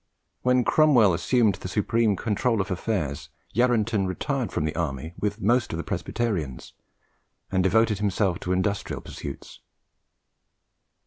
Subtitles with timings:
[0.41, 5.71] When Cromwell assumed the supreme control of affairs, Yarranton retired from the army with most
[5.71, 6.73] of the Presbyterians,
[7.51, 9.59] and devoted himself to industrial pursuits.